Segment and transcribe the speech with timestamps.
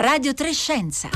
[0.00, 1.10] Radio Trescenza.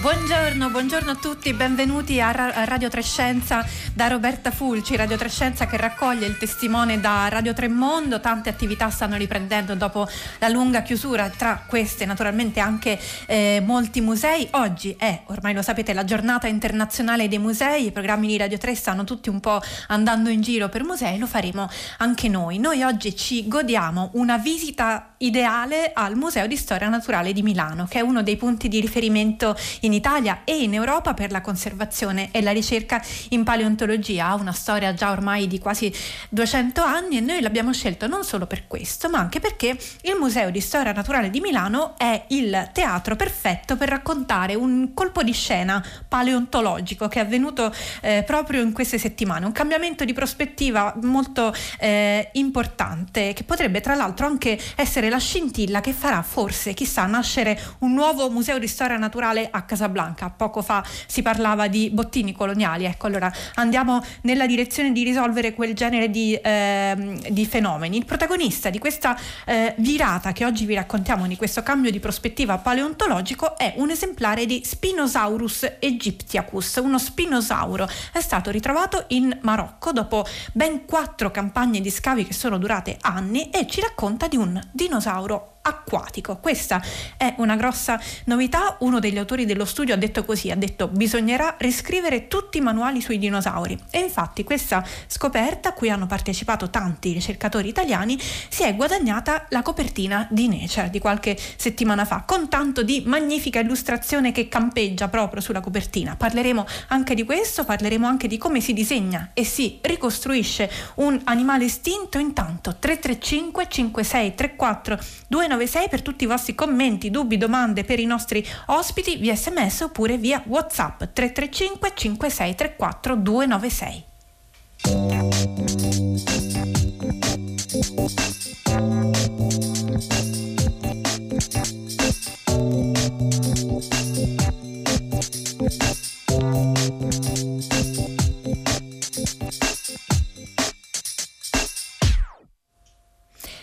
[0.00, 3.64] Buongiorno, buongiorno, a tutti, benvenuti a, Radio Trescenza
[3.98, 9.16] da Roberta Fulci, Radio Trescenza che raccoglie il testimone da Radio Tremondo, tante attività stanno
[9.16, 10.06] riprendendo dopo
[10.38, 14.46] la lunga chiusura, tra queste naturalmente anche eh, molti musei.
[14.52, 18.72] Oggi è, ormai lo sapete, la giornata internazionale dei musei, i programmi di Radio 3
[18.76, 22.58] stanno tutti un po' andando in giro per musei, lo faremo anche noi.
[22.58, 27.98] Noi oggi ci godiamo una visita ideale al Museo di Storia Naturale di Milano, che
[27.98, 32.42] è uno dei punti di riferimento in Italia e in Europa per la conservazione e
[32.42, 33.86] la ricerca in paleontologia.
[34.18, 35.92] Ha una storia già ormai di quasi
[36.30, 40.50] 200 anni e noi l'abbiamo scelto non solo per questo, ma anche perché il Museo
[40.50, 45.84] di Storia Naturale di Milano è il teatro perfetto per raccontare un colpo di scena
[46.06, 52.30] paleontologico che è avvenuto eh, proprio in queste settimane, un cambiamento di prospettiva molto eh,
[52.32, 57.92] importante che potrebbe tra l'altro anche essere la scintilla che farà forse, chissà, nascere un
[57.92, 60.30] nuovo museo di storia naturale a Casablanca.
[60.30, 63.77] Poco fa si parlava di bottini coloniali, ecco allora andiamo
[64.22, 67.96] nella direzione di risolvere quel genere di, eh, di fenomeni.
[67.96, 72.58] Il protagonista di questa eh, virata che oggi vi raccontiamo, di questo cambio di prospettiva
[72.58, 77.88] paleontologico, è un esemplare di Spinosaurus egyptiacus, uno spinosauro.
[78.12, 83.50] È stato ritrovato in Marocco dopo ben quattro campagne di scavi che sono durate anni
[83.50, 86.38] e ci racconta di un dinosauro acquatico.
[86.38, 86.82] Questa
[87.16, 88.76] è una grossa novità.
[88.80, 93.00] Uno degli autori dello studio ha detto così, ha detto bisognerà riscrivere tutti i manuali
[93.00, 93.78] sui dinosauri.
[93.90, 99.62] E infatti questa scoperta, a cui hanno partecipato tanti ricercatori italiani, si è guadagnata la
[99.62, 105.40] copertina di Nature di qualche settimana fa, con tanto di magnifica illustrazione che campeggia proprio
[105.40, 106.16] sulla copertina.
[106.16, 111.66] Parleremo anche di questo, parleremo anche di come si disegna e si ricostruisce un animale
[111.66, 112.18] estinto.
[112.18, 114.98] Intanto 335 56 34
[115.28, 119.80] 296 296 per tutti i vostri commenti, dubbi, domande per i nostri ospiti via sms
[119.80, 124.04] oppure via whatsapp 335 5634 296.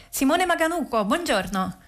[0.10, 1.85] Simone Maganuco, buongiorno.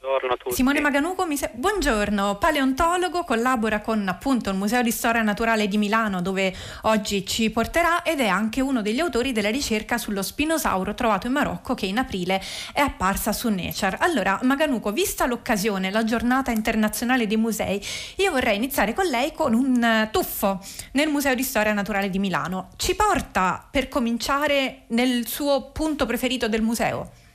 [0.00, 0.54] Buongiorno a tutti.
[0.54, 1.50] Simone Maganuco, se...
[1.54, 7.50] buongiorno, paleontologo, collabora con appunto il Museo di Storia Naturale di Milano dove oggi ci
[7.50, 11.86] porterà ed è anche uno degli autori della ricerca sullo spinosauro trovato in Marocco che
[11.86, 12.40] in aprile
[12.72, 13.96] è apparsa su Nature.
[13.98, 17.84] Allora, Maganuco, vista l'occasione, la giornata internazionale dei musei,
[18.18, 20.60] io vorrei iniziare con lei con un tuffo
[20.92, 22.68] nel Museo di Storia Naturale di Milano.
[22.76, 27.26] Ci porta per cominciare nel suo punto preferito del museo?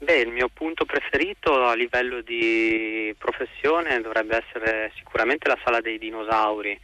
[0.00, 5.98] Beh, il mio punto preferito a livello di professione dovrebbe essere sicuramente la sala dei
[5.98, 6.78] dinosauri,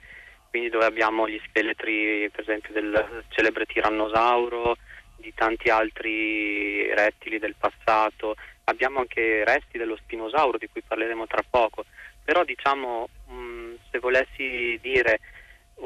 [0.50, 4.76] quindi dove abbiamo gli scheletri per esempio del celebre tirannosauro,
[5.16, 11.44] di tanti altri rettili del passato, abbiamo anche resti dello spinosauro di cui parleremo tra
[11.48, 11.84] poco,
[12.24, 15.20] però diciamo mh, se volessi dire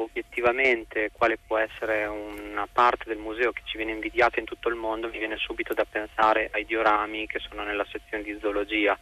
[0.02, 4.74] obiettivamente quale può essere una parte del museo che ci viene invidiata in tutto il
[4.74, 8.98] mondo, mi viene subito da pensare ai diorami che sono nella sezione di zoologia,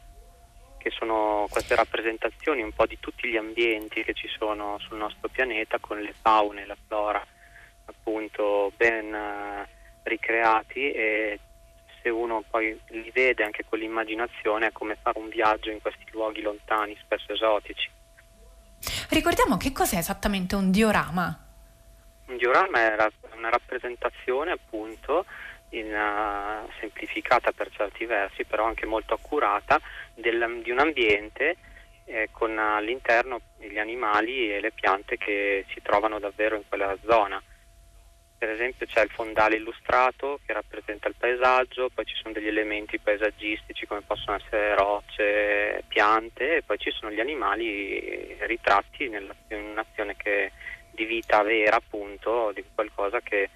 [0.78, 5.28] che sono queste rappresentazioni un po' di tutti gli ambienti che ci sono sul nostro
[5.28, 7.24] pianeta con le faune la flora
[7.86, 9.66] appunto ben uh,
[10.02, 11.38] ricreati e
[12.02, 16.04] se uno poi li vede anche con l'immaginazione è come fare un viaggio in questi
[16.12, 17.95] luoghi lontani, spesso esotici.
[19.10, 21.44] Ricordiamo che cos'è esattamente un diorama?
[22.26, 25.24] Un diorama è una rappresentazione appunto
[25.70, 29.80] in, uh, semplificata per certi versi, però anche molto accurata
[30.14, 31.56] del, di un ambiente
[32.04, 37.42] eh, con all'interno gli animali e le piante che si trovano davvero in quella zona
[38.38, 42.98] per esempio c'è il fondale illustrato che rappresenta il paesaggio, poi ci sono degli elementi
[42.98, 45.35] paesaggistici come possono essere rocce,
[45.96, 50.52] piante e poi ci sono gli animali ritratti in un'azione che,
[50.90, 53.48] di vita vera appunto, di qualcosa che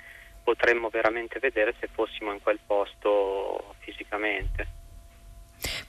[0.42, 4.79] potremmo veramente vedere se fossimo in quel posto fisicamente.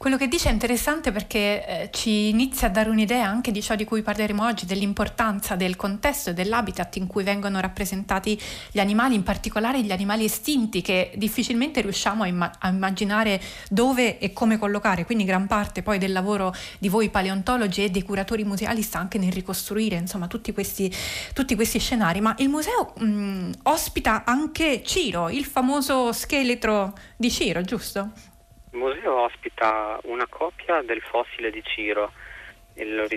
[0.02, 3.76] Quello che dice è interessante perché eh, ci inizia a dare un'idea anche di ciò
[3.76, 8.36] di cui parleremo oggi, dell'importanza del contesto e dell'habitat in cui vengono rappresentati
[8.72, 13.40] gli animali, in particolare gli animali estinti che difficilmente riusciamo a, imma- a immaginare
[13.70, 18.02] dove e come collocare, quindi gran parte poi del lavoro di voi paleontologi e dei
[18.02, 20.92] curatori museali sta anche nel ricostruire insomma tutti questi,
[21.36, 27.62] tutti questi scenari, ma il museo mh, ospita anche Ciro, il famoso scheletro di Ciro,
[27.62, 28.31] giusto?
[28.72, 32.12] Il museo ospita una copia del fossile di Ciro.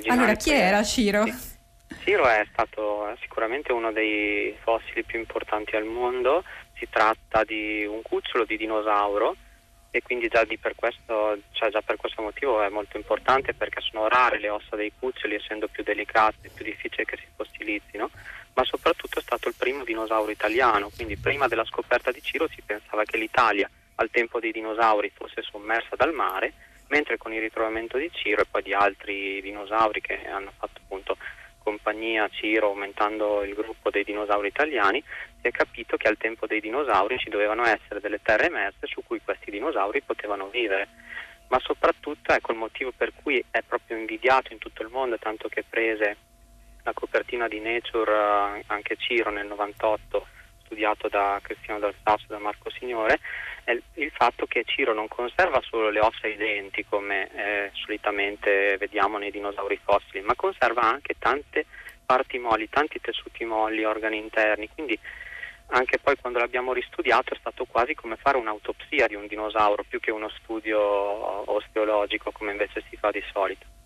[0.09, 1.25] Allora, chi era Ciro?
[2.03, 6.43] Ciro è stato sicuramente uno dei fossili più importanti al mondo.
[6.77, 9.37] Si tratta di un cucciolo di dinosauro
[9.91, 14.09] e quindi già, per questo, cioè già, per questo, motivo è molto importante perché sono
[14.09, 18.11] rare le ossa dei cuccioli essendo più delicate, più difficile che si fossilizzino,
[18.55, 22.61] ma soprattutto è stato il primo dinosauro italiano, quindi prima della scoperta di Ciro si
[22.67, 26.52] pensava che l'Italia al tempo dei dinosauri fosse sommersa dal mare,
[26.88, 31.17] mentre con il ritrovamento di Ciro e poi di altri dinosauri che hanno fatto appunto
[31.64, 35.02] compagnia a Ciro aumentando il gruppo dei dinosauri italiani,
[35.41, 39.02] si è capito che al tempo dei dinosauri ci dovevano essere delle terre emerse su
[39.02, 40.88] cui questi dinosauri potevano vivere.
[41.49, 45.49] Ma soprattutto ecco il motivo per cui è proprio invidiato in tutto il mondo, tanto
[45.49, 46.17] che prese
[46.82, 50.26] la copertina di Nature eh, anche Ciro nel 98
[50.75, 53.21] studiato da Cristiano Dal Sasso e da Marco Signore,
[53.62, 57.71] è il fatto che Ciro non conserva solo le ossa e i denti come eh,
[57.73, 61.65] solitamente vediamo nei dinosauri fossili, ma conserva anche tante
[62.05, 64.99] parti molli, tanti tessuti molli, organi interni, quindi
[65.69, 70.00] anche poi quando l'abbiamo ristudiato è stato quasi come fare un'autopsia di un dinosauro più
[70.00, 70.81] che uno studio
[71.50, 73.83] osteologico come invece si fa di solito.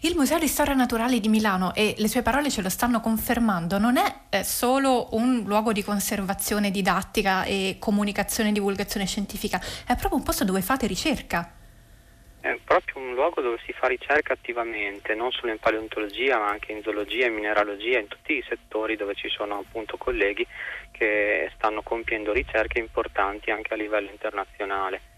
[0.00, 3.78] Il Museo di Storia Naturale di Milano, e le sue parole ce lo stanno confermando,
[3.78, 9.94] non è eh, solo un luogo di conservazione didattica e comunicazione e divulgazione scientifica, è
[9.96, 11.52] proprio un posto dove fate ricerca.
[12.40, 16.72] È proprio un luogo dove si fa ricerca attivamente, non solo in paleontologia, ma anche
[16.72, 20.46] in zoologia, in mineralogia, in tutti i settori dove ci sono appunto colleghi
[20.92, 25.17] che stanno compiendo ricerche importanti anche a livello internazionale.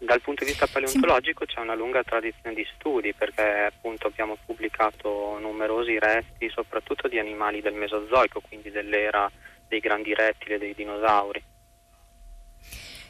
[0.00, 1.54] Dal punto di vista paleontologico sì.
[1.54, 7.60] c'è una lunga tradizione di studi perché appunto abbiamo pubblicato numerosi resti soprattutto di animali
[7.60, 9.28] del Mesozoico, quindi dell'era
[9.66, 11.42] dei grandi rettili e dei dinosauri.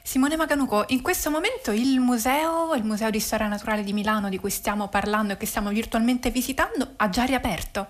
[0.03, 4.39] Simone Maganuco, in questo momento il museo, il Museo di Storia Naturale di Milano di
[4.39, 7.87] cui stiamo parlando e che stiamo virtualmente visitando, ha già riaperto?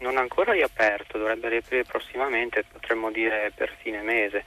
[0.00, 4.44] Non ha ancora riaperto, dovrebbe riaprire prossimamente, potremmo dire per fine mese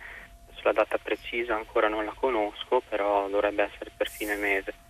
[0.67, 4.86] la data precisa ancora non la conosco, però dovrebbe essere per fine mese.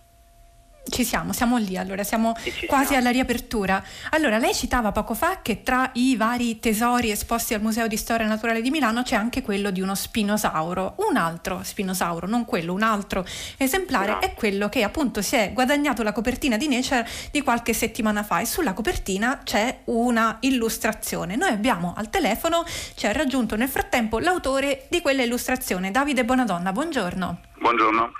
[0.88, 2.34] Ci siamo, siamo lì, allora siamo
[2.66, 3.02] quasi siamo.
[3.02, 3.82] alla riapertura.
[4.10, 8.26] Allora, lei citava poco fa che tra i vari tesori esposti al Museo di Storia
[8.26, 10.94] Naturale di Milano c'è anche quello di uno spinosauro.
[11.08, 13.26] Un altro spinosauro, non quello, un altro
[13.58, 14.18] esemplare no.
[14.20, 18.40] è quello che appunto si è guadagnato la copertina di Nature di qualche settimana fa
[18.40, 21.36] e sulla copertina c'è una illustrazione.
[21.36, 22.64] Noi abbiamo al telefono,
[22.94, 26.72] ci ha raggiunto nel frattempo l'autore di quella illustrazione, Davide Bonadonna.
[26.72, 27.40] Buongiorno.
[27.60, 28.12] Buongiorno.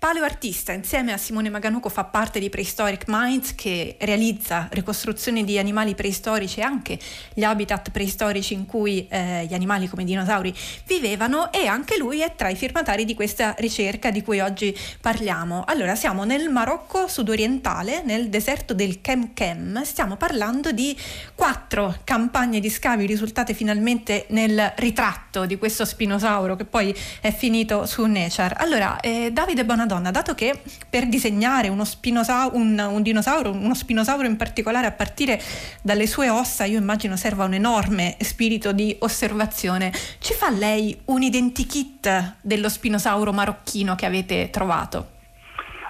[0.00, 5.94] Paleoartista, insieme a Simone Maganuco fa parte di Prehistoric Minds che realizza ricostruzioni di animali
[5.94, 6.98] preistorici e anche
[7.34, 10.54] gli habitat preistorici in cui eh, gli animali come i dinosauri
[10.86, 15.64] vivevano e anche lui è tra i firmatari di questa ricerca di cui oggi parliamo.
[15.66, 20.96] Allora siamo nel Marocco sudorientale, nel deserto del Kemkem, stiamo parlando di
[21.34, 27.84] quattro campagne di scavi risultate finalmente nel ritratto di questo spinosauro che poi è finito
[27.84, 28.54] su Nature.
[28.56, 33.74] Allora, eh, Davide Bonadonna Madonna, dato che per disegnare uno spinosauro, un, un dinosauro, uno
[33.74, 35.40] spinosauro in particolare a partire
[35.82, 41.22] dalle sue ossa, io immagino serva un enorme spirito di osservazione, ci fa lei un
[41.22, 45.10] identikit dello spinosauro marocchino che avete trovato?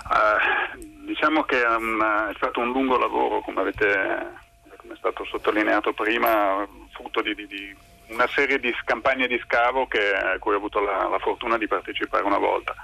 [0.09, 4.33] Uh, diciamo che um, è stato un lungo lavoro, come, avete,
[4.79, 7.77] come è stato sottolineato prima, frutto di, di, di
[8.09, 11.67] una serie di campagne di scavo che, a cui ho avuto la, la fortuna di
[11.67, 12.75] partecipare una volta.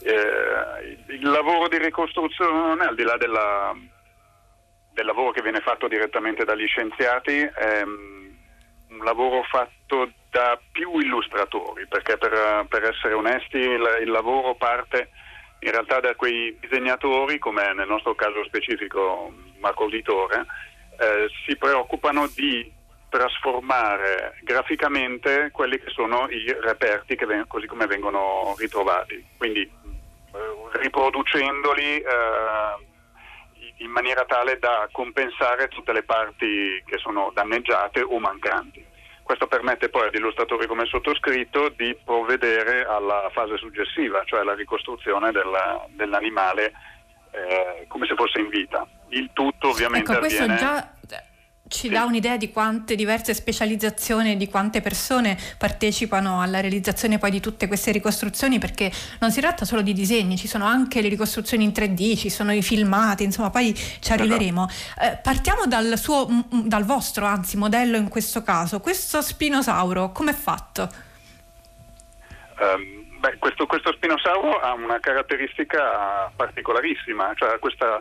[0.00, 3.74] Eh, il lavoro di ricostruzione, al di là della,
[4.92, 11.86] del lavoro che viene fatto direttamente dagli scienziati, è un lavoro fatto da più illustratori,
[11.86, 15.10] perché per, per essere onesti il, il, lavoro parte
[15.60, 20.46] in realtà da quei disegnatori, come nel nostro caso specifico Marco Auditore,
[20.98, 22.72] eh, si preoccupano di
[23.08, 29.24] trasformare graficamente quelli che sono i reperti che ven- così come vengono ritrovati.
[29.36, 29.70] Quindi
[30.72, 32.04] riproducendoli eh,
[33.78, 38.84] in maniera tale da compensare tutte le parti che sono danneggiate o mancanti.
[39.22, 45.32] questo permette poi agli illustratori come sottoscritto di provvedere alla fase successiva, cioè la ricostruzione
[45.32, 46.72] della, dell'animale
[47.30, 48.86] eh, come se fosse in vita.
[49.08, 50.56] Il tutto ovviamente ecco, avviene...
[50.56, 50.92] Già
[51.68, 57.40] ci dà un'idea di quante diverse specializzazioni, di quante persone partecipano alla realizzazione poi di
[57.40, 61.64] tutte queste ricostruzioni, perché non si tratta solo di disegni, ci sono anche le ricostruzioni
[61.64, 64.22] in 3D, ci sono i filmati, insomma, poi ci esatto.
[64.22, 64.68] arriveremo.
[65.00, 68.80] Eh, partiamo dal, suo, dal vostro, anzi, modello in questo caso.
[68.80, 70.88] Questo spinosauro, come è fatto?
[72.60, 78.00] Um, beh, questo, questo spinosauro ha una caratteristica particolarissima, cioè questa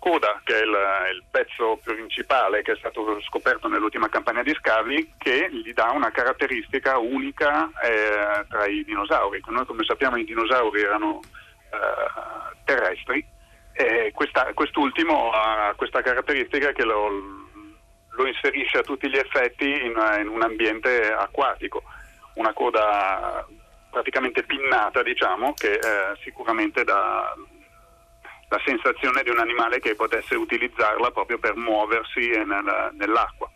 [0.00, 0.76] coda, che è il,
[1.14, 6.10] il, pezzo principale che è stato scoperto nell'ultima campagna di scavi, che gli dà una
[6.10, 9.40] caratteristica unica eh, tra i dinosauri.
[9.46, 11.20] Noi come sappiamo i dinosauri erano
[11.70, 13.24] eh, terrestri
[13.72, 17.08] e questa, quest'ultimo ha questa caratteristica che lo,
[18.08, 21.82] lo, inserisce a tutti gli effetti in, in un ambiente acquatico,
[22.34, 23.46] una coda
[23.90, 27.34] praticamente pinnata diciamo che eh, sicuramente dà
[28.50, 33.48] la sensazione di un animale che potesse utilizzarla proprio per muoversi nel, nell'acqua.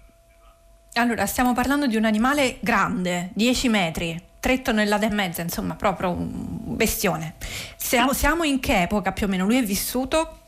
[0.95, 6.11] Allora, stiamo parlando di un animale grande, 10 metri, 3 tonnellate e mezza, insomma, proprio
[6.11, 6.31] un
[6.77, 7.35] bestione.
[7.75, 9.45] Siamo, siamo in che epoca più o meno?
[9.45, 10.39] Lui è vissuto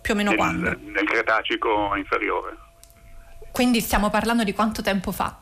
[0.00, 0.78] più o meno nel, quando?
[0.80, 2.56] Nel Cretacico inferiore.
[3.50, 5.41] Quindi stiamo parlando di quanto tempo fa?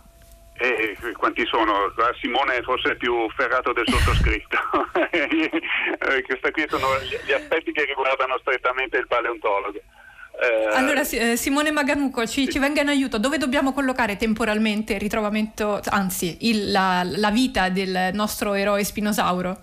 [0.63, 1.91] Eh, quanti sono?
[2.21, 4.59] Simone è forse più ferrato del sottoscritto.
[5.13, 6.87] Eh, questi qui sono
[7.25, 9.79] gli aspetti che riguardano strettamente il paleontologo.
[9.79, 12.53] Eh, allora eh, Simone Maganuco ci, sì.
[12.53, 17.69] ci, venga in aiuto, dove dobbiamo collocare temporalmente il ritrovamento, anzi il, la, la, vita
[17.69, 19.59] del nostro eroe spinosauro?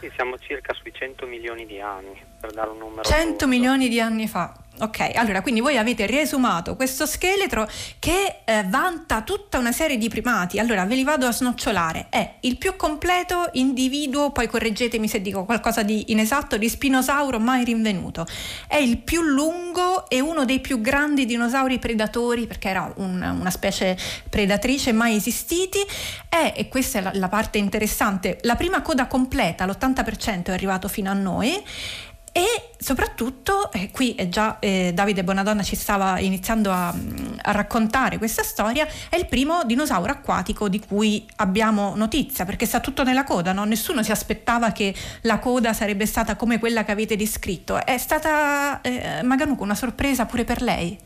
[0.00, 3.02] Sì, siamo circa sui 100 milioni di anni, per dare un numero.
[3.02, 3.46] 100 giusto.
[3.46, 4.52] milioni di anni fa.
[4.78, 7.66] Ok, allora quindi voi avete riesumato questo scheletro
[7.98, 10.58] che eh, vanta tutta una serie di primati.
[10.58, 12.08] Allora ve li vado a snocciolare.
[12.10, 17.64] È il più completo individuo, poi correggetemi se dico qualcosa di inesatto, di spinosauro mai
[17.64, 18.26] rinvenuto.
[18.68, 23.50] È il più lungo e uno dei più grandi dinosauri predatori, perché era un, una
[23.50, 23.96] specie
[24.28, 25.78] predatrice mai esistiti.
[26.28, 30.86] È, e questa è la, la parte interessante, la prima coda completa, l'80% è arrivato
[30.88, 31.64] fino a noi
[32.36, 38.18] e soprattutto, eh, qui è già eh, Davide Bonadonna ci stava iniziando a, a, raccontare
[38.18, 43.24] questa storia, è il primo dinosauro acquatico di cui abbiamo notizia, perché sta tutto nella
[43.24, 43.64] coda, no?
[43.64, 47.82] nessuno si aspettava che la coda sarebbe stata come quella che avete descritto.
[47.82, 50.98] È stata, eh, Maganuco, una sorpresa pure per lei?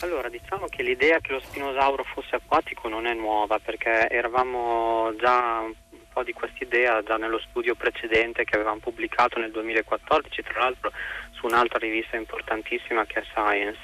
[0.00, 5.62] Allora, diciamo che l'idea che lo spinosauro fosse acquatico non è nuova, perché eravamo già
[6.14, 10.92] po' di questa idea già nello studio precedente che avevamo pubblicato nel 2014, tra l'altro
[11.32, 13.80] su un'altra rivista importantissima che è Science.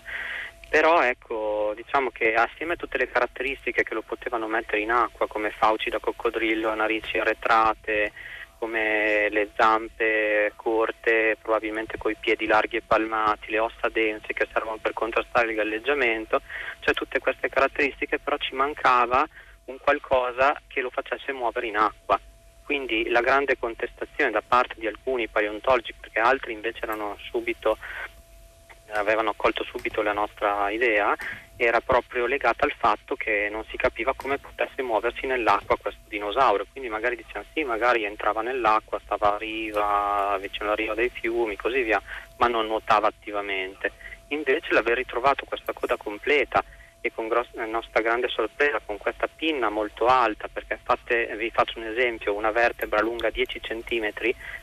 [0.70, 5.26] Però ecco, diciamo che assieme a tutte le caratteristiche che lo potevano mettere in acqua,
[5.26, 8.12] come fauci da coccodrillo, narici arretrate,
[8.56, 14.46] come le zampe corte, probabilmente con i piedi larghi e palmati, le ossa dense che
[14.52, 16.40] servono per contrastare il galleggiamento,
[16.78, 19.26] cioè tutte queste caratteristiche, però ci mancava
[19.71, 22.21] un qualcosa che lo facesse muovere in acqua.
[22.65, 26.87] Quindi la grande contestazione da parte di alcuni paleontologi, perché altri invece
[27.31, 27.79] subito,
[28.93, 31.17] avevano accolto subito la nostra idea,
[31.57, 36.65] era proprio legata al fatto che non si capiva come potesse muoversi nell'acqua questo dinosauro.
[36.71, 41.57] Quindi magari dicevano sì, magari entrava nell'acqua, stava a riva, vicino alla riva dei fiumi,
[41.57, 42.00] così via,
[42.37, 43.93] ma non nuotava attivamente.
[44.29, 46.65] Invece l'aver ritrovato questa coda completa
[47.02, 51.78] e con gross- nostra grande sorpresa con questa pinna molto alta perché fate, vi faccio
[51.78, 54.11] un esempio una vertebra lunga 10 cm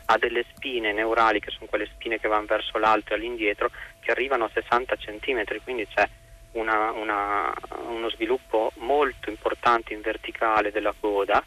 [0.06, 4.12] ha delle spine neurali che sono quelle spine che vanno verso l'alto e all'indietro che
[4.12, 6.08] arrivano a 60 cm quindi c'è
[6.52, 7.52] una, una,
[7.88, 11.44] uno sviluppo molto importante in verticale della coda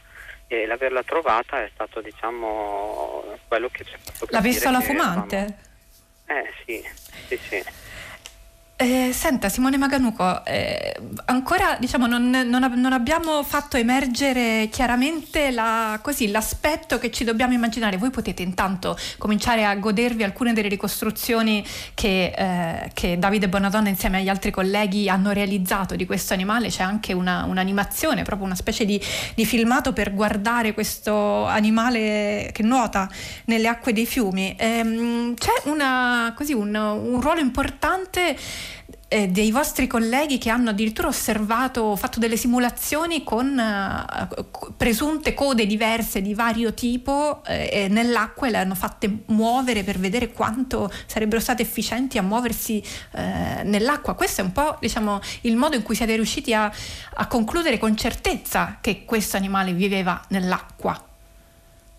[0.48, 4.81] e l'averla trovata è stato diciamo quello che ci ha fatto capire l'ha vista la
[4.81, 5.57] fumante?
[6.25, 6.83] eh sì
[7.27, 7.63] sì sì
[8.81, 10.95] eh, senta Simone Maganuco, eh,
[11.25, 17.53] ancora diciamo, non, non, non, abbiamo fatto emergere chiaramente la, così, l'aspetto che ci dobbiamo
[17.53, 17.97] immaginare.
[17.97, 24.17] Voi potete intanto cominciare a godervi alcune delle ricostruzioni che, eh, che Davide Bonadonna insieme
[24.17, 26.69] agli altri colleghi hanno realizzato di questo animale.
[26.69, 29.00] C'è anche una, un'animazione, proprio una specie di,
[29.35, 33.07] di filmato per guardare questo animale che nuota
[33.45, 34.55] nelle acque dei fiumi.
[34.57, 38.35] Ehm, c'è una, così, un, un ruolo importante
[39.12, 44.46] eh, dei vostri colleghi che hanno addirittura osservato, fatto delle simulazioni con eh,
[44.77, 50.32] presunte code diverse di vario tipo eh, nell'acqua e le hanno fatte muovere per vedere
[50.32, 54.13] quanto sarebbero state efficienti a muoversi eh, nell'acqua.
[54.13, 56.72] Questo è un po' diciamo, il modo in cui siete riusciti a,
[57.15, 61.11] a concludere con certezza che questo animale viveva nell'acqua.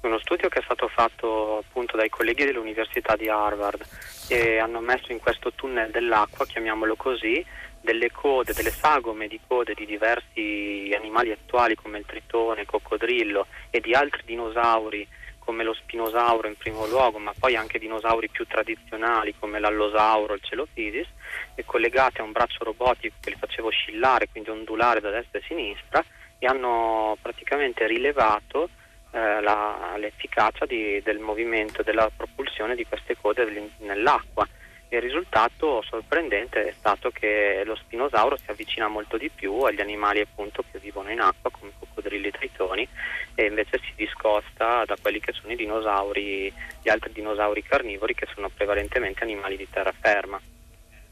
[0.03, 3.87] Uno studio che è stato fatto appunto dai colleghi dell'Università di Harvard
[4.29, 7.45] e hanno messo in questo tunnel dell'acqua, chiamiamolo così,
[7.81, 13.47] delle code, delle sagome di code di diversi animali attuali come il tritone, il coccodrillo
[13.71, 15.07] e di altri dinosauri
[15.39, 20.43] come lo spinosauro in primo luogo, ma poi anche dinosauri più tradizionali come l'allosauro, il
[20.43, 21.07] celopidis,
[21.55, 25.45] e collegate a un braccio robotico che li faceva oscillare, quindi ondulare da destra e
[25.47, 26.05] sinistra,
[26.39, 28.69] e hanno praticamente rilevato
[29.13, 34.49] eh, la, l'efficacia di, del movimento, della propulsione di queste code nell'acqua.
[34.89, 40.21] Il risultato sorprendente è stato che lo spinosauro si avvicina molto di più agli animali
[40.21, 42.89] appunto che vivono in acqua come coccodrilli e tritoni
[43.35, 46.53] e invece si discosta da quelli che sono i dinosauri,
[46.83, 50.39] gli altri dinosauri carnivori che sono prevalentemente animali di terraferma.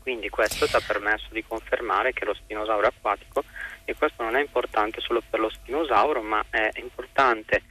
[0.03, 3.45] Quindi questo ci ha permesso di confermare che lo spinosauro è acquatico
[3.85, 7.63] e questo non è importante solo per lo spinosauro ma è importante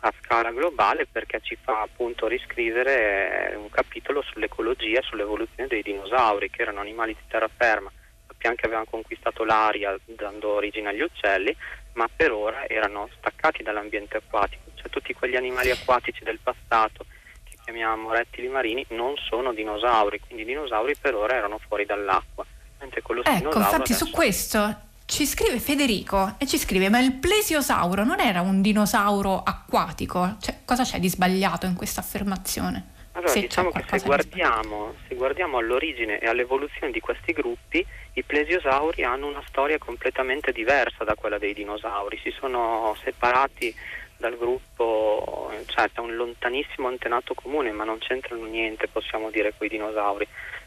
[0.00, 6.50] a scala globale perché ci fa appunto riscrivere eh, un capitolo sull'ecologia, sull'evoluzione dei dinosauri
[6.50, 7.90] che erano animali di terraferma,
[8.26, 11.56] sappiamo che avevano conquistato l'aria dando origine agli uccelli,
[11.94, 17.06] ma per ora erano staccati dall'ambiente acquatico, cioè tutti quegli animali acquatici del passato
[17.44, 22.44] che chiamiamo rettili marini non sono dinosauri, quindi i dinosauri per ora erano fuori dall'acqua.
[22.78, 27.14] Mentre con lo ecco, infatti su questo ci scrive Federico e ci scrive: Ma il
[27.14, 30.36] plesiosauro non era un dinosauro acquatico?
[30.40, 32.94] Cioè, cosa c'è di sbagliato in questa affermazione?
[33.12, 38.22] Allora, se diciamo che se guardiamo, se guardiamo, all'origine e all'evoluzione di questi gruppi, i
[38.22, 42.20] plesiosauri hanno una storia completamente diversa da quella dei dinosauri.
[42.22, 43.74] Si sono separati
[44.18, 49.66] dal gruppo, cioè c'è un lontanissimo antenato comune, ma non c'entrano niente, possiamo dire, con
[49.66, 50.26] i dinosauri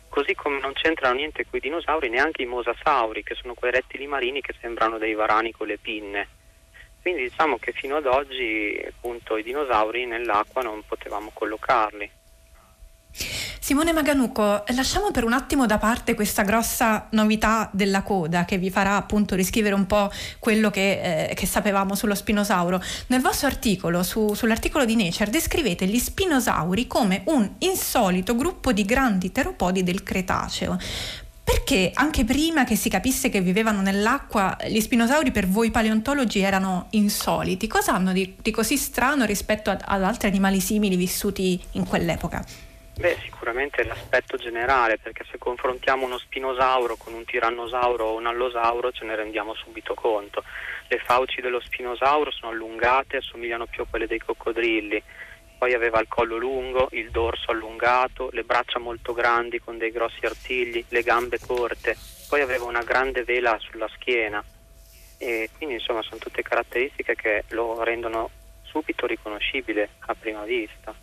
[0.09, 4.07] così come non c'entrano niente con i dinosauri neanche i mosasauri, che sono quei rettili
[4.07, 6.27] marini che sembrano dei varani con le pinne.
[7.01, 12.11] Quindi diciamo che fino ad oggi appunto i dinosauri nell'acqua non potevamo collocarli.
[13.69, 18.71] Simone Maganuco, lasciamo per un attimo da parte questa grossa novità della coda che vi
[18.71, 22.81] farà appunto riscrivere un po' quello che, eh, che sapevamo sullo spinosauro.
[23.09, 28.83] Nel vostro articolo, su, sull'articolo di Nature, descrivete gli spinosauri come un insolito gruppo di
[28.85, 30.75] grandi teropodi del Cretaceo.
[31.43, 36.87] Perché anche prima che si capisse che vivevano nell'acqua, gli spinosauri per voi paleontologi erano
[36.89, 37.67] insoliti?
[37.67, 42.43] Cosa hanno di, di così strano rispetto ad, ad altri animali simili vissuti in quell'epoca?
[42.99, 48.91] Beh, sicuramente l'aspetto generale, perché se confrontiamo uno spinosauro con un tirannosauro o un allosauro
[48.91, 50.43] ce ne rendiamo subito conto.
[50.89, 55.01] Le fauci dello spinosauro sono allungate, assomigliano più a quelle dei coccodrilli.
[55.57, 60.25] Poi aveva il collo lungo, il dorso allungato, le braccia molto grandi con dei grossi
[60.25, 61.95] artigli, le gambe corte.
[62.27, 64.43] Poi aveva una grande vela sulla schiena.
[65.17, 68.29] E quindi insomma sono tutte caratteristiche che lo rendono
[68.63, 70.93] subito riconoscibile a prima vista.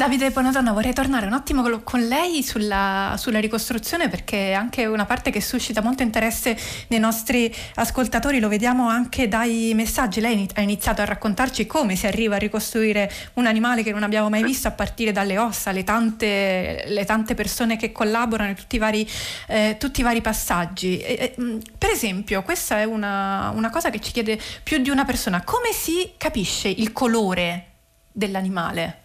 [0.00, 5.04] Davide Bonadonna, vorrei tornare un attimo con lei sulla, sulla, ricostruzione perché è anche una
[5.04, 10.22] parte che suscita molto interesse nei nostri ascoltatori, lo vediamo anche dai messaggi.
[10.22, 14.30] Lei ha iniziato a raccontarci come si arriva a ricostruire un animale che non abbiamo
[14.30, 18.78] mai visto a partire dalle ossa, le tante, le tante persone che collaborano, tutti i
[18.78, 19.06] vari,
[19.48, 20.98] eh, tutti i vari passaggi.
[20.98, 21.34] E,
[21.76, 25.72] per esempio, questa è una, una cosa che ci chiede più di una persona, come
[25.72, 27.66] si capisce il colore
[28.10, 29.00] dell'animale?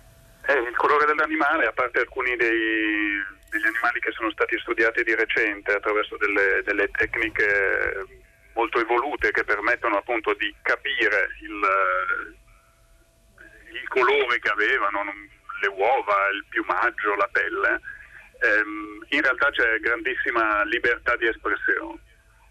[0.48, 3.18] Eh, il colore dell'animale, a parte alcuni dei,
[3.50, 9.44] degli animali che sono stati studiati di recente attraverso delle, delle tecniche molto evolute che
[9.44, 11.62] permettono appunto di capire il,
[13.74, 15.04] il colore che avevano,
[15.62, 17.82] le uova, il piumaggio, la pelle,
[18.40, 22.00] ehm, in realtà c'è grandissima libertà di espressione.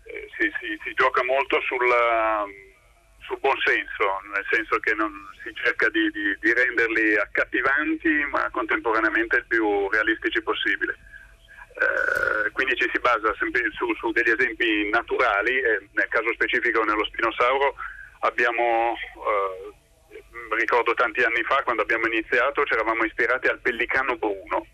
[0.04, 2.44] Eh, si, si, si, gioca molto sulla
[3.26, 8.48] sul buon senso, nel senso che non, si cerca di, di, di, renderli accattivanti ma
[8.50, 10.96] contemporaneamente il più realistici possibile.
[11.74, 16.82] Eh, quindi ci si basa sempre su, su degli esempi naturali e nel caso specifico
[16.84, 17.74] nello spinosauro
[18.20, 24.66] abbiamo, eh, ricordo tanti anni fa quando abbiamo iniziato, ci eravamo ispirati al pellicano bruno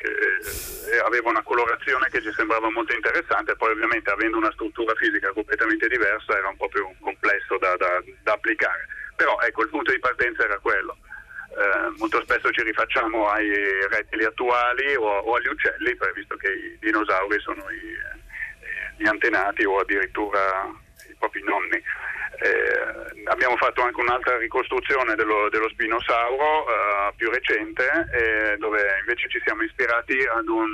[0.00, 4.94] che eh, aveva una colorazione che ci sembrava molto interessante, poi ovviamente avendo una struttura
[4.94, 8.86] fisica completamente diversa era un po' più complesso da, da, da applicare.
[9.16, 10.96] Però ecco, il punto di partenza era quello.
[11.50, 13.50] eh, molto spesso ci rifacciamo ai
[13.90, 19.64] rettili attuali o, o agli uccelli, visto che i dinosauri sono i, eh, gli antenati
[19.64, 20.70] o addirittura
[21.08, 21.82] i propri nonni.
[22.42, 29.28] Eh, abbiamo fatto anche un'altra ricostruzione dello, dello spinosauro eh, più recente, eh, dove invece
[29.28, 30.70] ci siamo ispirati ad un,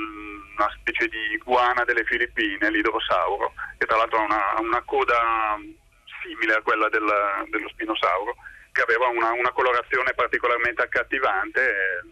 [0.57, 5.59] una specie di iguana delle Filippine, l'idrosauro, che tra l'altro ha una, una coda
[6.23, 7.07] simile a quella del,
[7.49, 8.37] dello spinosauro
[8.71, 12.03] che aveva una, una colorazione particolarmente accattivante e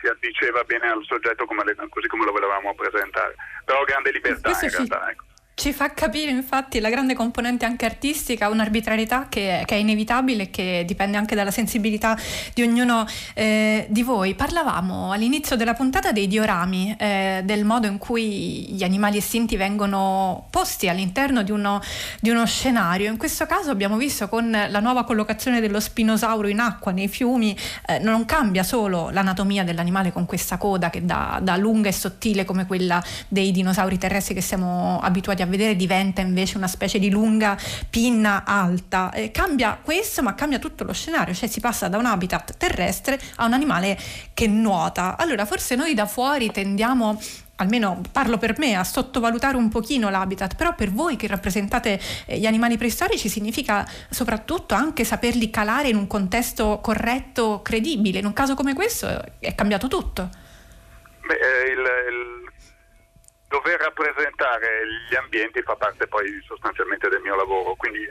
[0.00, 4.50] si addiceva bene al soggetto come le, così come lo volevamo presentare, però grande libertà
[4.50, 5.10] Questo in realtà.
[5.10, 5.24] Ecco.
[5.62, 10.50] Ci fa capire infatti la grande componente anche artistica, un'arbitrarietà che, che è inevitabile e
[10.50, 12.18] che dipende anche dalla sensibilità
[12.52, 14.34] di ognuno eh, di voi.
[14.34, 20.48] Parlavamo all'inizio della puntata dei diorami, eh, del modo in cui gli animali estinti vengono
[20.50, 21.80] posti all'interno di uno,
[22.18, 23.08] di uno, scenario.
[23.08, 27.56] In questo caso abbiamo visto con la nuova collocazione dello spinosauro in acqua, nei fiumi,
[27.86, 32.44] eh, non cambia solo l'anatomia dell'animale con questa coda che da, da lunga e sottile
[32.44, 37.56] come quella dei dinosauri terrestri che siamo abituati a diventa invece una specie di lunga
[37.90, 39.10] pinna alta.
[39.12, 43.20] Eh, cambia questo, ma cambia tutto lo scenario, cioè si passa da un habitat terrestre
[43.36, 43.98] a un animale
[44.34, 45.16] che nuota.
[45.16, 47.20] Allora, forse noi da fuori tendiamo
[47.56, 52.38] almeno parlo per me, a sottovalutare un pochino l'habitat, però per voi che rappresentate eh,
[52.38, 58.18] gli animali preistorici significa soprattutto anche saperli calare in un contesto corretto, credibile.
[58.18, 60.28] In un caso come questo è cambiato tutto.
[61.24, 62.41] Beh, eh, il, il
[63.52, 68.08] dover rappresentare gli ambienti fa parte poi sostanzialmente del mio lavoro, quindi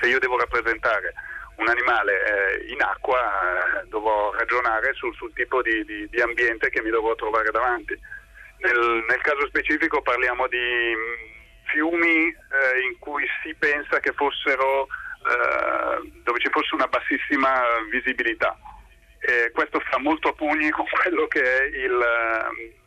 [0.00, 1.14] se io devo rappresentare
[1.56, 6.68] un animale eh, in acqua eh, dovrò ragionare sul, sul tipo di, di, di, ambiente
[6.68, 7.96] che mi dovrò trovare davanti.
[8.58, 10.94] Nel, nel caso specifico parliamo di
[11.64, 18.56] fiumi eh, in cui si pensa che fossero eh, dove ci fosse una bassissima visibilità.
[19.52, 22.79] questo fa molto pugni con quello che è il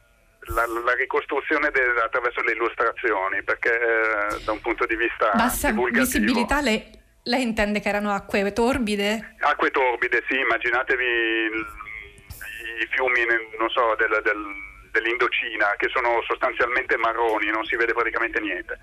[0.48, 5.72] la, la ricostruzione de, attraverso le illustrazioni, perché eh, da un punto di vista Bassa
[5.72, 6.84] visibilità lei,
[7.24, 9.36] lei, intende che erano acque torbide?
[9.40, 11.06] Acque torbide, sì, immaginatevi
[12.82, 13.22] i fiumi,
[13.58, 14.42] non so, del, del,
[14.92, 18.80] dell'Indocina, che sono sostanzialmente marroni, non si vede praticamente niente.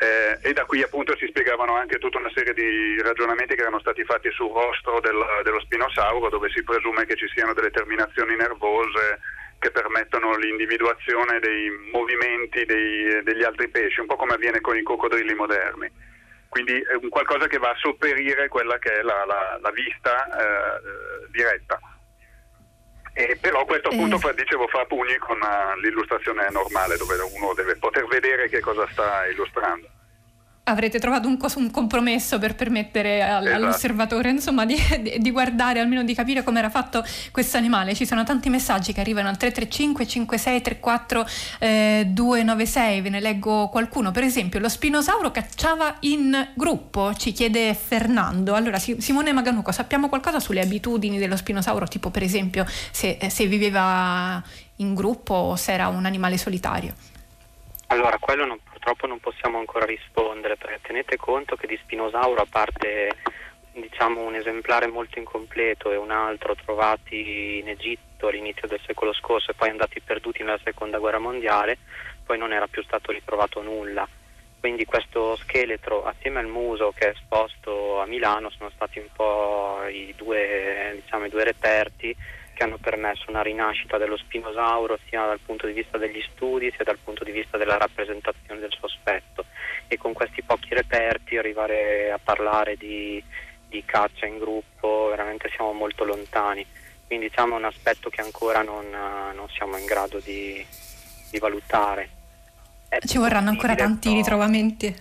[0.00, 3.80] Eh, e da qui appunto si spiegavano anche tutta una serie di ragionamenti che erano
[3.80, 8.34] stati fatti sul rostro del, dello spinosauro, dove si presume che ci siano delle terminazioni
[8.34, 9.20] nervose,
[9.58, 14.82] che permettono l'individuazione dei movimenti dei, degli altri pesci, un po' come avviene con i
[14.82, 15.92] coccodrilli moderni.
[16.48, 20.26] Quindi è un qualcosa che va a sopperire quella che è la, la, la vista
[20.26, 21.78] eh, diretta.
[23.20, 24.34] E però questo appunto eh.
[24.34, 29.26] dicevo fa pugni con uh, l'illustrazione normale dove uno deve poter vedere che cosa sta
[29.26, 29.99] illustrando
[30.70, 33.56] avrete trovato un, un, compromesso per permettere al, esatto.
[33.56, 34.76] all'osservatore insomma, di,
[35.18, 37.94] di, guardare, almeno di capire come era fatto questo animale.
[37.94, 41.26] Ci sono tanti messaggi che arrivano al 335 5634
[41.58, 44.10] eh, 296, ve ne leggo qualcuno.
[44.10, 48.54] Per esempio, lo spinosauro cacciava in gruppo, ci chiede Fernando.
[48.54, 54.42] Allora, Simone Maganuco, sappiamo qualcosa sulle abitudini dello spinosauro, tipo per esempio se, se viveva
[54.76, 56.94] in gruppo o se era un animale solitario?
[57.88, 62.46] Allora, quello non purtroppo non possiamo ancora rispondere perché tenete conto che di Spinosauro a
[62.48, 63.10] parte
[63.72, 69.50] diciamo, un esemplare molto incompleto e un altro trovati in Egitto all'inizio del secolo scorso
[69.50, 71.76] e poi andati perduti nella seconda guerra mondiale,
[72.24, 74.08] poi non era più stato ritrovato nulla.
[74.58, 79.80] Quindi questo scheletro assieme al muso che è esposto a Milano sono stati un po'
[79.90, 82.16] i due, diciamo, i due reperti
[82.60, 86.84] che hanno permesso una rinascita dello spinosauro sia dal punto di vista degli studi sia
[86.84, 89.46] dal punto di vista della rappresentazione del sospetto
[89.88, 93.22] e con questi pochi reperti arrivare a parlare di,
[93.66, 96.66] di caccia in gruppo veramente siamo molto lontani
[97.06, 100.64] quindi diciamo è un aspetto che ancora non, non siamo in grado di,
[101.30, 102.08] di valutare.
[102.88, 104.94] È Ci vorranno ancora tanti ritrovamenti.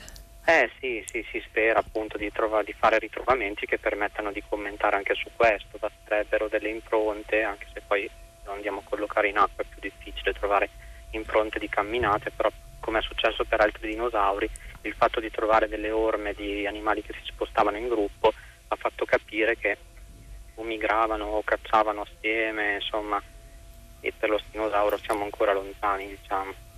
[0.50, 4.96] Eh sì, sì, si spera appunto di, trova, di, fare ritrovamenti che permettano di commentare
[4.96, 8.10] anche su questo, basterebbero delle impronte, anche se poi
[8.46, 10.70] lo andiamo a collocare in acqua è più difficile trovare
[11.12, 14.50] impronte di camminate, però come è successo per altri dinosauri,
[14.82, 18.34] il fatto di trovare delle orme di animali che si spostavano in gruppo
[18.70, 19.78] ha fatto capire che
[20.56, 23.22] o migravano o cacciavano assieme, insomma,
[24.00, 26.69] e per lo dinosauro siamo ancora lontani, diciamo.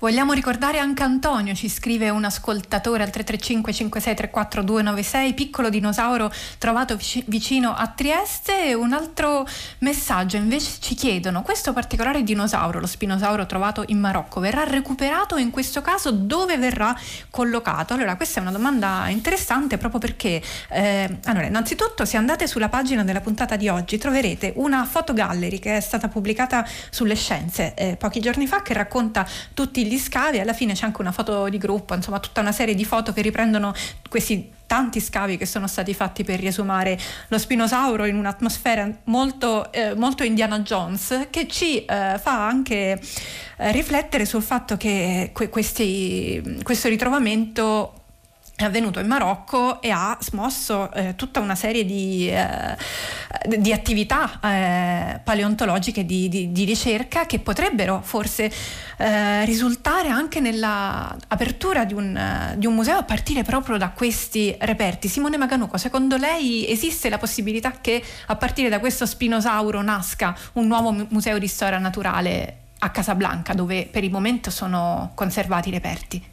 [0.00, 6.98] Vogliamo ricordare anche Antonio, ci scrive un ascoltatore al 335 5634 296, piccolo dinosauro trovato
[7.26, 8.74] vicino a Trieste.
[8.74, 9.46] Un altro
[9.78, 15.50] messaggio invece ci chiedono, questo particolare dinosauro, lo spinosauro trovato in Marocco, verrà recuperato in
[15.50, 16.94] questo caso dove verrà
[17.30, 17.94] collocato?
[17.94, 23.04] Allora questa è una domanda interessante proprio perché, eh, allora innanzitutto se andate sulla pagina
[23.04, 28.20] della puntata di oggi troverete una fotogallery che è stata pubblicata sulle scienze eh, pochi
[28.20, 31.94] giorni fa che racconta tutti gli scavi, alla fine c'è anche una foto di gruppo,
[31.94, 33.72] insomma tutta una serie di foto che riprendono
[34.08, 39.94] questi tanti scavi che sono stati fatti per riesumare lo spinosauro in un'atmosfera molto, eh,
[39.94, 43.00] molto Indiana Jones che ci eh, fa anche
[43.58, 48.03] eh, riflettere sul fatto che que- questi, questo ritrovamento
[48.56, 52.76] è avvenuto in Marocco e ha smosso eh, tutta una serie di, eh,
[53.56, 58.52] di attività eh, paleontologiche di, di, di, ricerca che potrebbero forse
[58.96, 65.08] eh, risultare anche nell'apertura di un, di un, museo a partire proprio da questi reperti.
[65.08, 70.68] Simone Maganuco, secondo lei esiste la possibilità che a partire da questo spinosauro nasca un
[70.68, 76.32] nuovo museo di storia naturale a Casablanca dove per il momento sono conservati i reperti?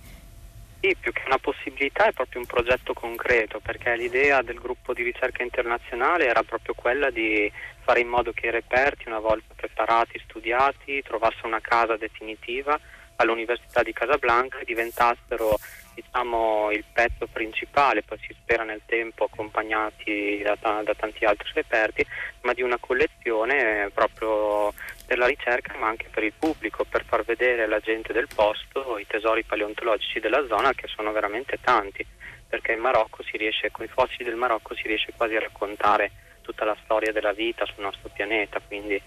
[0.84, 5.04] Sì, più che una possibilità è proprio un progetto concreto, perché l'idea del gruppo di
[5.04, 10.20] ricerca internazionale era proprio quella di fare in modo che i reperti, una volta preparati,
[10.24, 12.80] studiati, trovassero una casa definitiva
[13.17, 15.60] all'Università di Casablanca e diventassero
[15.93, 22.06] diciamo, il pezzo principale, poi si spera nel tempo accompagnati da, da tanti altri reperti,
[22.41, 24.73] ma di una collezione proprio
[25.06, 28.97] per la ricerca ma anche per il pubblico, per far vedere alla gente del posto
[28.97, 32.06] i tesori paleontologici della zona che sono veramente tanti,
[32.47, 36.12] perché in Marocco si riesce, con i fossili del Marocco si riesce quasi a raccontare
[36.41, 39.01] tutta la storia della vita sul nostro pianeta, quindi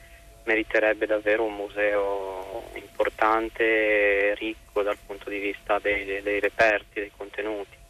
[0.44, 7.12] meriterebbe davvero un museo importante e ricco dal punto di vista dei, dei reperti, dei
[7.16, 7.82] contenuti.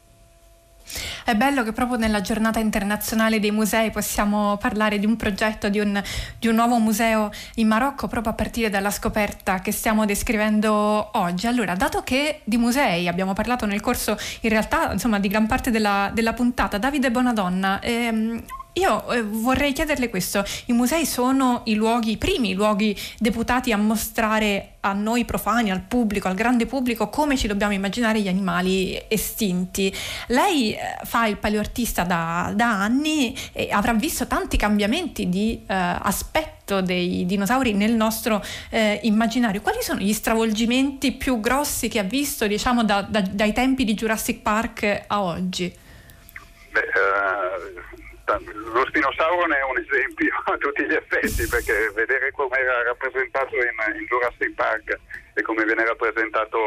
[1.24, 5.80] È bello che proprio nella giornata internazionale dei musei possiamo parlare di un progetto, di
[5.80, 6.02] un,
[6.38, 11.46] di un, nuovo museo in Marocco proprio a partire dalla scoperta che stiamo descrivendo oggi.
[11.46, 15.70] Allora, dato che di musei abbiamo parlato nel corso in realtà insomma, di gran parte
[15.70, 21.74] della, della puntata, Davide Bonadonna, ehm, io eh, vorrei chiederle questo, i musei sono i
[21.74, 27.08] luoghi, i primi luoghi deputati a mostrare a noi profani, al pubblico, al grande pubblico,
[27.08, 29.94] come ci dobbiamo immaginare gli animali estinti.
[30.28, 35.74] Lei eh, fa il paleoartista da, da, anni e avrà visto tanti cambiamenti di eh,
[35.74, 39.60] aspetto dei dinosauri nel nostro eh, immaginario.
[39.60, 43.94] Quali sono gli stravolgimenti più grossi che ha visto, diciamo, da, da, dai tempi di
[43.94, 45.72] Jurassic Park a oggi?
[46.72, 47.93] Beh, uh
[48.26, 53.54] lo spinosauro ne è un esempio a tutti gli effetti perché vedere come era rappresentato
[53.56, 54.98] in, in Jurassic Park
[55.34, 56.58] e come viene rappresentato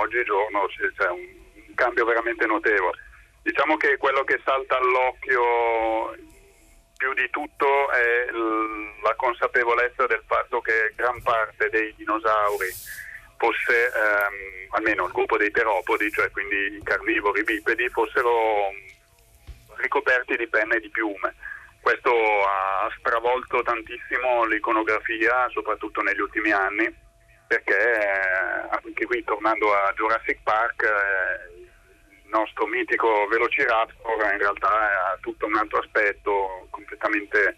[0.00, 2.98] oggigiorno c'è un cambio veramente notevole.
[3.42, 6.16] Diciamo che quello che salta all'occhio
[6.96, 8.30] più di tutto è
[9.02, 12.68] la consapevolezza del fatto che gran parte dei dinosauri
[13.36, 18.70] fosse, ehm, almeno il gruppo dei teropodi, cioè quindi i carnivori bipedi, fossero
[19.76, 21.34] ricoperti di penne e di piume.
[21.80, 26.92] Questo ha stravolto tantissimo l'iconografia, soprattutto negli ultimi anni,
[27.46, 31.64] perché eh, anche qui tornando a Jurassic Park, eh,
[32.10, 37.56] il nostro mitico Velociraptor in realtà ha tutto un altro aspetto completamente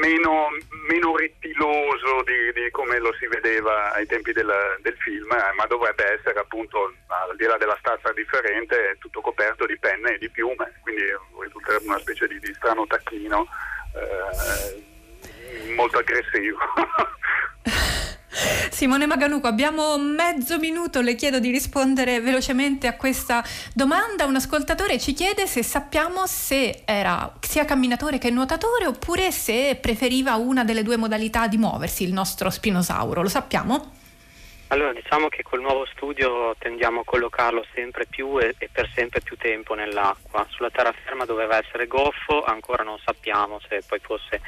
[0.00, 0.48] meno,
[0.88, 5.66] meno rettiloso di, di, come lo si vedeva ai tempi del, del film, eh, ma
[5.66, 10.28] dovrebbe essere appunto, al di là della stazza differente, tutto coperto di penne e di
[10.30, 11.04] piume, quindi
[11.40, 13.46] risulterebbe una specie di, di strano tacchino
[13.94, 16.58] eh, molto aggressivo.
[18.70, 24.26] Simone Maganuco, abbiamo mezzo minuto, le chiedo di rispondere velocemente a questa domanda.
[24.26, 30.34] Un ascoltatore ci chiede se sappiamo se era sia camminatore che nuotatore oppure se preferiva
[30.34, 33.22] una delle due modalità di muoversi, il nostro spinosauro.
[33.22, 33.95] Lo sappiamo?
[34.68, 39.20] Allora, diciamo che col nuovo studio tendiamo a collocarlo sempre più e, e, per sempre
[39.20, 40.44] più tempo nell'acqua.
[40.50, 44.40] Sulla terraferma doveva essere goffo, ancora non sappiamo se poi fosse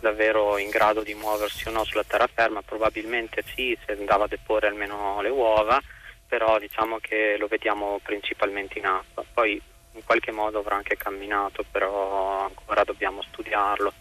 [0.00, 4.68] davvero in grado di muoversi o no sulla terraferma, probabilmente sì, se andava a deporre
[4.68, 5.82] almeno le uova,
[6.28, 9.24] però diciamo che lo vediamo principalmente in acqua.
[9.34, 9.60] Poi
[9.94, 13.92] in qualche modo avrà anche camminato, però ancora dobbiamo studiarlo.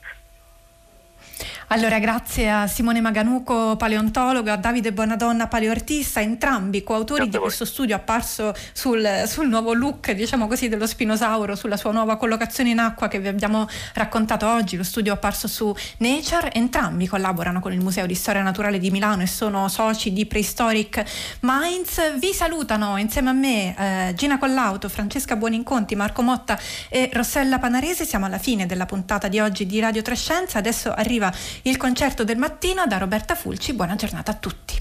[1.67, 7.95] Allora, grazie a Simone Maganuco, paleontologo, a Davide Bonadonna, paleoartista, entrambi coautori di questo studio
[7.95, 13.07] apparso sul, sul, nuovo look, diciamo così, dello spinosauro, sulla sua nuova collocazione in acqua
[13.07, 14.75] che vi abbiamo raccontato oggi.
[14.75, 16.51] Lo studio apparso su Nature.
[16.53, 21.03] Entrambi collaborano con il Museo di Storia Naturale di Milano e sono soci di Prehistoric
[21.41, 22.19] Minds.
[22.19, 28.05] Vi salutano insieme a me eh, Gina Collauto, Francesca Buoninconti, Marco Motta e Rossella Panarese.
[28.05, 30.59] Siamo alla fine della puntata di oggi di Radio Trescenza.
[30.59, 31.31] Adesso arriva
[31.63, 33.73] il concerto del mattino da Roberta Fulci.
[33.73, 34.79] Buona giornata a tutti.